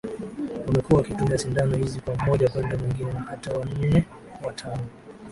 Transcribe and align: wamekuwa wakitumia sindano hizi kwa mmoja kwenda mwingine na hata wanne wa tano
wamekuwa 0.67 0.97
wakitumia 1.01 1.37
sindano 1.37 1.75
hizi 1.77 2.01
kwa 2.01 2.15
mmoja 2.15 2.49
kwenda 2.49 2.77
mwingine 2.77 3.13
na 3.13 3.19
hata 3.21 3.53
wanne 3.53 4.05
wa 4.43 4.53
tano 4.53 4.83